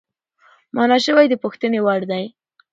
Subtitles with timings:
[0.75, 2.23] مانا شوی د پوښتنې وړدی،